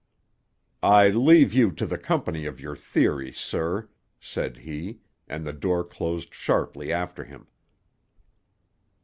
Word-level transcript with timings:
"I 0.81 1.09
leave 1.09 1.53
you 1.53 1.69
to 1.73 1.85
the 1.85 1.99
company 1.99 2.47
of 2.47 2.59
your 2.59 2.75
theory, 2.75 3.31
sir," 3.31 3.87
said 4.19 4.57
he, 4.65 5.01
and 5.27 5.45
the 5.45 5.53
door 5.53 5.83
closed 5.83 6.33
sharply 6.33 6.91
after 6.91 7.23
him. 7.23 7.45